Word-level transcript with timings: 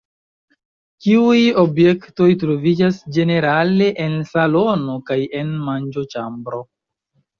Kiuj 1.07 1.41
objektoj 1.63 2.29
troviĝas 2.43 2.97
ĝenerale 3.17 3.91
en 4.07 4.17
salono 4.33 4.97
kaj 5.11 5.19
en 5.43 5.53
manĝoĉambro? 5.69 6.65